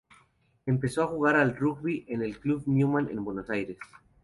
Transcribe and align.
Empezó 0.65 1.03
a 1.03 1.07
jugar 1.09 1.35
al 1.35 1.55
rugby 1.55 2.05
en 2.09 2.23
el 2.23 2.39
Club 2.39 2.63
Newman 2.65 3.07
en 3.11 3.23
Buenos 3.23 3.51
Aires. 3.51 3.77